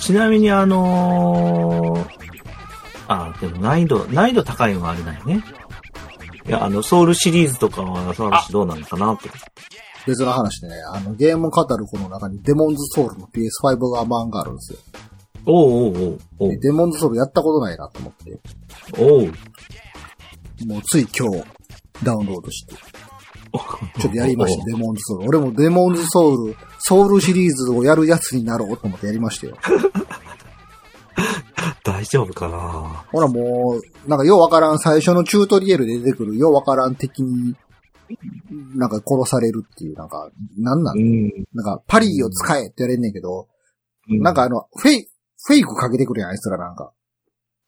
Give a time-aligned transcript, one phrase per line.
[0.00, 2.08] ちなみにあのー、
[3.08, 5.42] あ、でも難易度、難易度高いのはあれだよね。
[6.46, 9.28] いや、あの、ソウルシリーズとかは、その話どうなのかなって。
[10.06, 14.78] 別の話でね、あの、ゲームカタログの中にデモンズソウルの PS5 が版があるんですよ。
[15.46, 18.38] おうおうおうおうでデモンズソウルやったことないなと思って、
[18.98, 19.32] おう
[20.66, 21.44] もうつい今日
[22.02, 22.74] ダウンロードして、
[24.00, 25.28] ちょっとやりました、デモンズソウル。
[25.28, 29.56] 俺もデモンズソウル、ソウルシリーズをやるやつになろうと思ってやりましたよ。
[31.84, 33.04] 大丈夫かな？
[33.12, 37.54] ほらもう、なんかようわからん、最初のチュートリアルで出てくるようわからん敵に、
[38.74, 40.98] なんか殺されるっていう、なんか、なんなん？
[40.98, 41.30] うん。
[41.54, 43.48] なんか、パリーを使えって言われんねんけど、
[44.08, 45.08] なんかあの、フェイ、
[45.44, 46.92] フェイクかけてくるやん、あいつらなんか。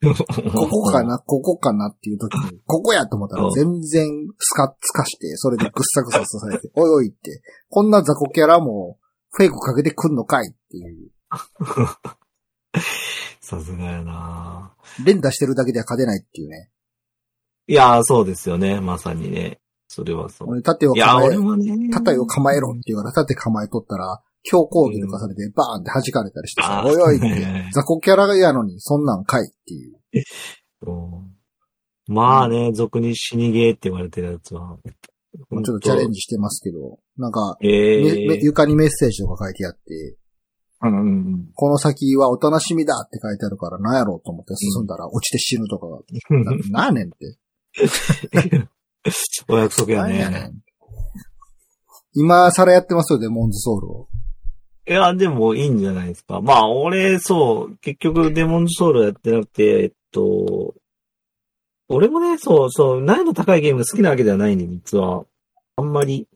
[0.54, 8.98] ここかな、ここかなっていう時に、ここやと思ったらうん全然スカッつかして、それでぐっさぐささされて、 おいおいって、こんな雑魚キャラも
[9.30, 11.10] フェイクかけてくんのかいっていう。
[13.40, 14.74] さすがやな
[15.04, 16.70] 連打してるだけでは勝てないっていうね。
[17.66, 18.80] いやー、そうですよね。
[18.80, 19.60] まさにね。
[19.88, 20.50] それはそう。
[20.50, 21.90] 俺盾を構えね。
[21.90, 29.96] 盾を構えろって言うから、盾構えとったら、強攻撃とかされて、バーンって弾かれたりしてさ、おいおいって、雑魚キャラやのに、そんなんかいっていう。
[30.90, 31.38] うん
[32.10, 34.78] まあね、俗に死にゲーって言われてるやつは。
[34.82, 40.16] ちょっとチャレンジしてますけど、なんか、えめめえ床にメッセージとか書いてあって、
[40.80, 45.88] うんうんこの先はお楽しみだって書いてあるから何やろうと思って進んだら落ちて死ぬとか
[46.70, 47.36] な なんやねんって。
[49.48, 50.46] お約束やなんやねね。
[50.46, 50.62] ん。
[52.14, 54.08] 今更やってますよ、デモンズソウルを。
[54.88, 56.40] いや、でもいいんじゃないですか。
[56.40, 60.74] まあ、俺、そう、結局、デモンズソウルやってなくて、えっと、
[61.88, 65.24] 俺もね、そう、そう、難易度高いゲームが好きなわけではないんで、実は。
[65.76, 66.26] あんまり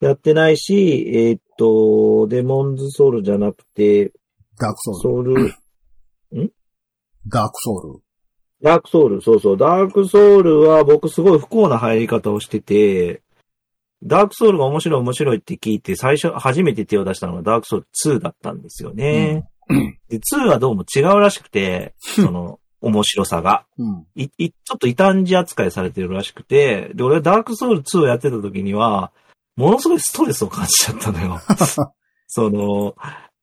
[0.00, 4.12] やってないし、えっと、デモンズソウルじゃなくて、
[4.58, 5.34] ダークソウル。
[5.34, 5.58] ソ
[6.32, 6.52] ウル、
[7.26, 8.00] ダークソウル。
[8.62, 9.56] ダークソウル、そうそう。
[9.56, 13.22] ダークソウルは僕すごい不幸な入り方をしてて、
[14.02, 19.48] ダークソウルが面白い面白いって聞いて、最初、初めて手を出したのがダークソウル2だったんですよね。
[20.08, 23.66] で、2はどうも違うらしくて、その、面白さが。
[23.76, 24.06] うん。
[24.14, 29.10] い、い、ちょっと異端児扱いされてるらしくて、で、俺はダークソウル2をやってた時には、
[29.56, 31.40] ものすごいストレスを感じちゃったのよ。
[32.28, 32.94] その、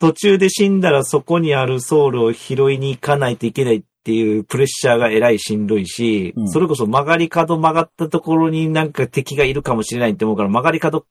[0.00, 6.48] 途中で死んだらそこにあるソウルを拾いに行かないといけないっていうプレッシャーがえらいしんどいし、うん。
[6.48, 11.06] それこそ曲がり角曲がったところになんか敵がいるかもしれないって思うから曲がり角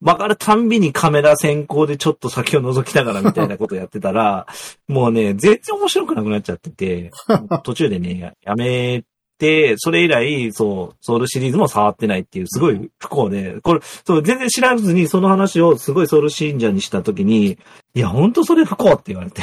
[0.00, 4.46] 曲がるたんびにカメラ先行でちょっと先を覗きながらみたいなことやってたら、
[4.86, 7.10] もうね、全然面白くなくなっちゃってて、
[7.64, 9.07] 途中でね、ややめて、
[9.78, 17.58] それ以来、そう、ソウルシリーズも触ってないっていう、すごい不幸で、これ、そう、全然知らずにその話をすごいソウル信者にしたときに、
[17.94, 19.42] いや、ほんとそれ不幸って言われて。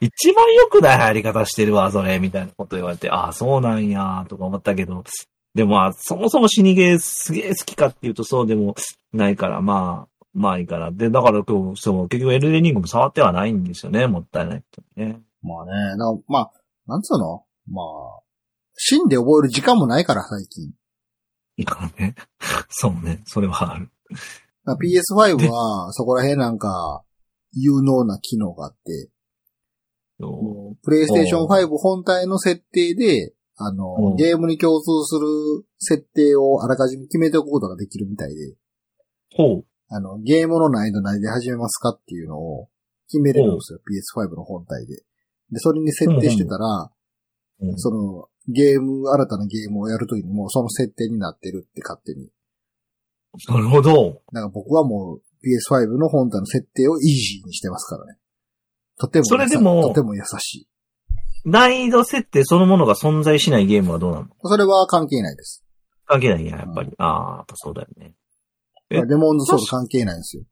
[0.00, 5.04] 一番良くない入り方してるわ、それ、みたいなこと言われて、ああ、そうなんや、とか思ったけど、
[5.54, 8.74] でも、まあ、そもそも死にゲーすげえ好きかっていうとそうでも
[9.12, 10.90] ないから、まあ、まあいいから。
[10.90, 15.20] で、だから今日、そう、結局エルデンリングも触ってはないんですよね、もったいないとね。
[15.42, 15.72] まあね、
[16.26, 16.50] まあ、
[16.88, 17.44] なんつうの？
[17.70, 18.23] まあ、
[18.76, 20.64] 死んで覚える時間もないから、最近。
[21.56, 22.14] いいからね。
[22.70, 23.90] そうね、それはある。
[24.64, 27.04] だから PS5 は、そこら辺なんか、
[27.52, 29.10] 有能な機能があって、
[30.18, 38.56] そプレイステーション5本体の設定で、あの、うんゲームに共通する設定をあらかじめ決めておくことができるみたいで、う
[39.36, 39.66] ほう。
[39.88, 42.68] あの、ゲームの難易度何で始めますかっていうのを
[43.08, 43.80] 決めれるんですよ、
[44.16, 44.96] PS5 の本体で。
[45.50, 46.90] で、それに設定してたら、
[47.60, 52.28] うんその、ゲーム、新たなゲームをやるときにもうその設定になってるって勝手に。
[53.48, 54.22] なるほど。
[54.32, 55.22] なんか僕はもう
[55.72, 58.18] PS5 の本体の設定をイージーにしてますからね。
[58.98, 60.68] とても、それでもとても優しい。
[61.44, 64.28] 難易度設定そのものが存在しないゲームはどうなの？
[64.44, 65.64] それは関係ないです。
[66.06, 66.92] 関係ないんや、やっぱり。
[66.98, 68.14] ああ、やっぱそうだよね。
[68.90, 70.44] えレモンズソウル関係ないんですよ。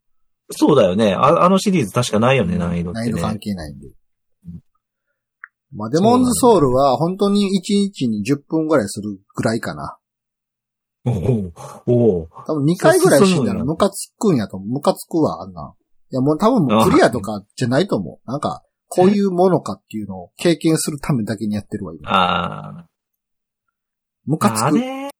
[0.50, 1.14] そうだよね。
[1.14, 3.38] ああのシリーズ確かないよね、難易度って難易度関ね。
[3.38, 3.88] 係ないんで。
[5.74, 9.98] まあ、デモンズソウルは本当に1日に10分ぐらいするぐらいかな。
[11.04, 11.52] おお
[11.86, 14.68] おお多分2回ぐらい死んだらムカつくんやと思う。
[14.68, 15.74] ムカつくわ、あんな。
[16.12, 18.30] いや、もう多分もうクリアとかじゃないと思う。
[18.30, 22.10] なんか、こういうものかっていうのを経験するためだけにやってるわ、今。
[22.10, 22.86] ああ。
[24.26, 24.66] ムカつく。
[24.66, 25.10] あれ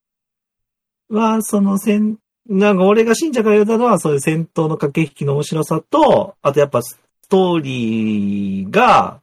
[1.09, 9.23] は、その戦、なんか俺が信者から言ったのは、そういう戦闘の駆け引きの面白さと、あとやっぱストーリーが、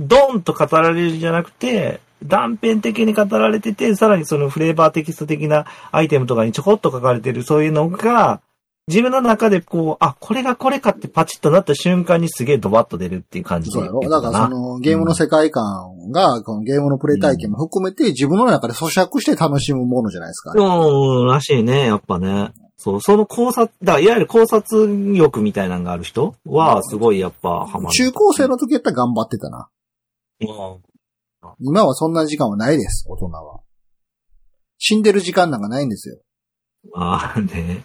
[0.00, 8.40] ドンと語られるんじゃなくて、断片的に語られてて、さらにそのフレーバーテキスト的なアイテムとかにちょこっと書かれてる、そういうのが、
[8.88, 22.52] 自分の中でこう、あ、これがこれかってパチッとなった瞬間にすげえドバッと出るっていう感じそうやろだからそのゲームの世界観が、このゲームのプレイ体験も含めて自分の中で咀嚼して楽しむものじゃないですか、うん、らしいね、やっぱね。
[22.78, 27.94] そう、その考察、だいわゆる考察欲みたいなのがある人は、すごいやっぱハマる。
[27.94, 29.68] 中高生の時やったら頑張ってたな。
[30.40, 30.80] うん
[31.58, 33.60] 今はそんな時間はないです、大人は。
[34.78, 36.18] 死んでる時間なんかないんですよ。
[36.94, 37.84] ああね。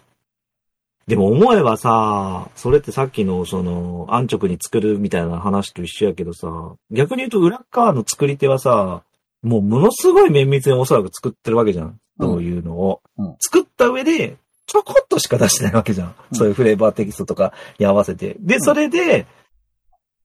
[1.07, 9.04] でも思えばさ、それってさっきのその安直に作るみたいな話と一緒やけどさ、逆に言うと裏側の作り手はさ、
[9.44, 12.00] もうものすごい綿密におそらく作ってるわけじゃん。
[12.19, 13.02] そういうのを。
[13.18, 16.07] うん作った上で、ちょこっとしか出してないわけじゃん。
[16.07, 18.36] うんそういうフレーバーテキストとかに合わせて。
[18.40, 19.28] で、それで、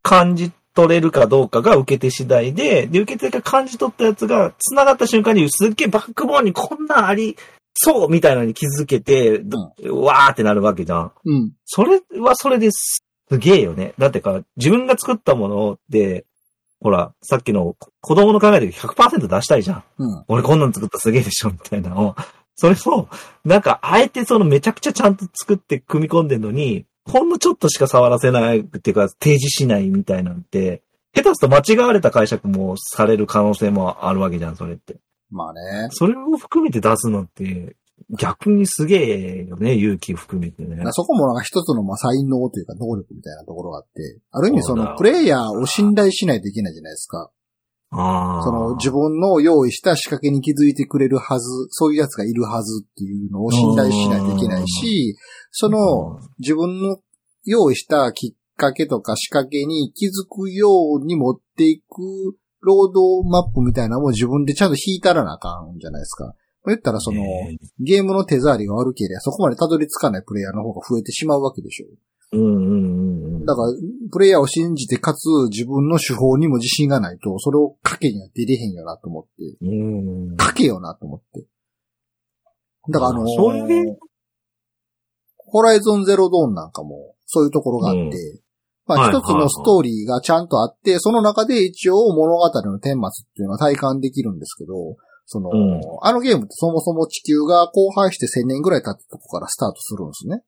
[0.02, 7.36] 感じ取れるかどうかが受け手次第で、で、受け手が感じ取ったやつが繋がった瞬間にすっげえバックボーンにこんなんあり
[7.74, 11.12] そうみたいなのに気づけて、どわーってなるわけじゃん。
[11.24, 11.52] うん。
[11.64, 13.02] それはそれです
[13.38, 13.94] げえよね。
[13.98, 16.24] だってか、自分が作ったもので、
[16.80, 19.84] ほら、さっきの子供の考えで100%出したいじゃん。
[19.98, 20.24] うん。
[20.28, 22.16] 俺こんなん作ったらすげえでしょみたいなのを。
[22.56, 23.08] それを、
[23.44, 30.82] なんか、あえてそのめちゃくちゃちゃんと作って組み込んでんのに、ほんのちょっとしか触らせないっていうか、提示しないみたいなんて、
[31.14, 34.96] 下手すると間違われた解釈もされる可能性もあるわけじゃん、それって。
[35.30, 35.88] まあね。
[35.90, 37.76] それを含めて出すのって、
[38.18, 40.76] 逆にすげえよね、勇気を含めてね。
[40.92, 47.30] そこもなんか一つのまあ才能というか能力みたいなところがあって、ある意味そのプレイヤーを信頼しないといけないじゃないですか。
[47.92, 47.96] そ
[48.52, 55.16] の自分の用意した仕掛けに気づいてくれるはず、そういうやつがいるはずっていうのを信頼しないといけないし、
[55.50, 56.98] その自分の
[57.44, 60.68] 用意したきっかけとか仕掛けに気づくよ
[61.02, 66.34] うに持っていくロードマップみたいなのも自分でちゃんと引いたらなあかんじゃないですか。
[66.66, 71.86] 言ったらその、ねゲームの手触りが悪ければそこまでたどり着かないプレイヤーの方が増えてしまうわけでしょ。
[72.32, 72.89] うんうん
[73.44, 73.68] だから、
[74.12, 80.34] プレイヤーを信じて、かつ自分の手法にも自信がないと、それを賭けには出れへんよなと思って、うん。
[80.36, 81.46] 賭けよなと思って。
[82.88, 83.96] だからあのー
[85.52, 88.40] ホライゾンゼロドーンなんかも、そういうところがあって、うん
[88.86, 94.96] まあはい一つのストーリーがちゃんとあって、その中で一応物語の顛末っていうのは体感できるんですけど、
[95.26, 100.42] その、うんあのゲームってそもそも地球が荒廃して1000年ぐらい経ったとこからスタートするんですね。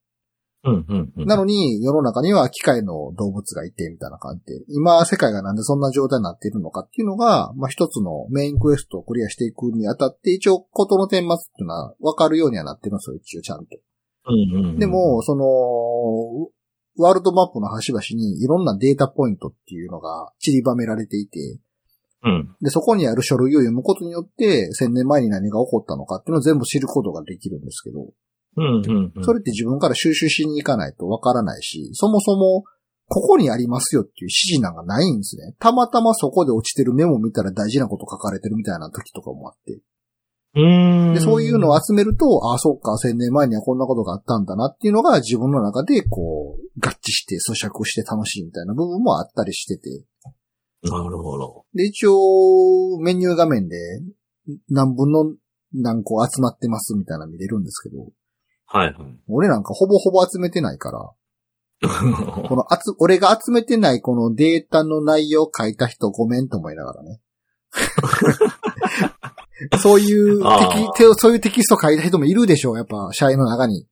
[0.65, 1.25] うんうんうん。
[1.25, 13.77] なのに、世の中には機械の動物がいて、みたいな感じで、今、世界がなんでそんな状態になっているのかっていうのが、まあ、一つのメインクエストをクリアしていくにあたって、一応、ことの顛末っていうのは分かるようにはなってるんですよ、一応ちゃんと。
[14.27, 14.79] うんうんうん。
[14.79, 16.49] でも、その、
[16.97, 21.59] ワールドマップの端々にいろんなデータポイントっていうのが散りばめられていて、
[22.23, 22.55] うん。
[22.61, 28.13] で、そこにある書類を読むことによって、千年前に何が起こったのかっていうのを全部知ることができるんですけど、
[28.55, 29.23] うんうんうん。
[29.23, 32.63] それって自分から収集しに行かないとわからないし、そもそも、
[33.07, 35.53] ここにありますよっていう指示なんかないんですね。
[35.59, 39.81] たまたまそこで落ちてるメモを見たら大事なこと書かれてるみたいな時とかもあって。
[40.55, 41.13] うーん。
[41.13, 50.05] で、そういうのを集めると、ああ、そうか、千年前にはこんなことがあったんだなっていうのが自分の中で、こう、合致して咀嚼して楽しいみたいな部分もあったりしてて。
[50.83, 51.65] なるほど。
[51.73, 53.77] で、一応、メニュー画面で
[54.69, 55.33] 何分の
[55.73, 58.11] 何個集まってますみたいなの見れるんですけど、
[58.65, 58.95] はいはい。
[59.27, 61.11] 俺なんかほぼほぼ集めてないから、
[61.83, 67.19] この集、俺が集めてないこのデータの内容を書いた人ごめんと思いながらね。
[69.81, 73.87] そういうあテそういうテキスト書いた人もいるでしょう、やっぱ、社員の中に。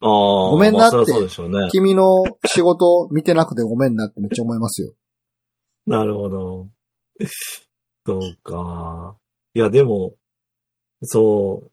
[0.00, 0.50] ああ。
[0.50, 1.68] ごめんなってまあね。
[1.70, 4.92] 君の仕事見てなくてごめんなってめっちゃ思いますよ。
[5.86, 6.68] なるほど。
[8.06, 9.16] そうか。
[9.54, 10.14] いや、でも、
[11.02, 11.70] そう。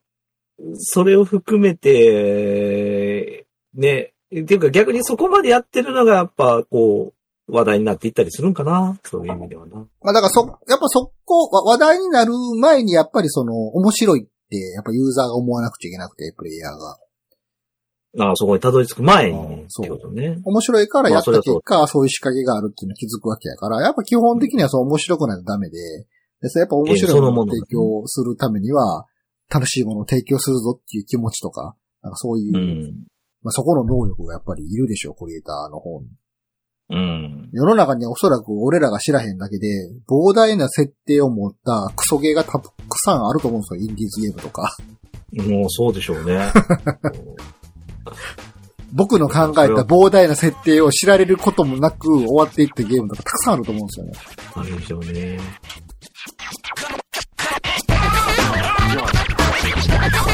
[0.75, 7.13] それを含めて、ね、っていうか逆にそこまでやってるのがやっぱ、こ
[7.47, 9.75] う、話題になっていったりするんかなそういう意味ではな。
[10.01, 16.97] まあだからそ、やっぱそこ、わ話題になる前にやっぱりその、面白いって、やっぱユーザーが思わなくちゃいけなくて、プレイヤーが。
[18.27, 20.37] ああ、そこにたどり着く前にね、そうね。
[20.43, 25.77] 面白いからやったまあそれは結果、そういう仕掛けがあるっていうのに気づくわけやから、やっぱ基本的にはそう面白くないとダメで、
[26.41, 29.05] でやっぱ面白いものを提供するためには、
[29.51, 33.03] 楽しいものを提供するぞっていう気持ちとか、なんかそういう、うん。
[33.43, 36.07] まあ、そこの能力がやっぱりいるでしょう、クリエイターの方に。
[36.89, 37.49] うん。
[37.53, 39.67] 世の中にはおそらく俺らが知らへんだけで、
[40.07, 42.71] 膨大な設定を持ったクソゲーがたく
[43.03, 44.75] さんあると思うんですよ、インディーズゲームとか。
[45.33, 46.51] もうそうでしょうね。
[48.93, 54.11] 僕の考えた膨大な設定を知られることもなく終わっていったゲームとかたくさんあると思うんですよね。
[54.53, 55.39] あるでしょうね。
[59.63, 60.30] Oh,